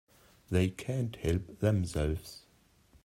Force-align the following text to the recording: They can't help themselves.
They 0.49 0.69
can't 0.71 1.15
help 1.17 1.59
themselves. 1.59 2.47